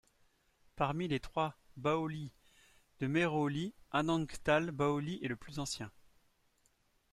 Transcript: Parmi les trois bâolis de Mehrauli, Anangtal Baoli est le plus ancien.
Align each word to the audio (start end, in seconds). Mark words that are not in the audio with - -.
Parmi 0.77 1.07
les 1.07 1.19
trois 1.19 1.53
bâolis 1.77 2.31
de 3.01 3.05
Mehrauli, 3.05 3.75
Anangtal 3.91 4.71
Baoli 4.71 5.19
est 5.23 5.27
le 5.27 5.35
plus 5.35 5.59
ancien. 5.59 5.91